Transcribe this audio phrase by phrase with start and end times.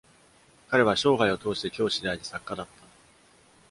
[0.69, 2.71] 彼は生涯を通して教師であり、作家だった。